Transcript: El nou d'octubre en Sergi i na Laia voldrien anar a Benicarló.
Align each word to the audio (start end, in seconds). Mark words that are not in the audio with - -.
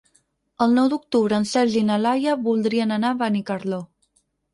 El 0.65 0.71
nou 0.77 0.87
d'octubre 0.93 1.37
en 1.41 1.45
Sergi 1.49 1.77
i 1.81 1.83
na 1.89 1.97
Laia 2.05 2.33
voldrien 2.47 2.95
anar 2.97 3.13
a 3.13 3.19
Benicarló. 3.21 3.81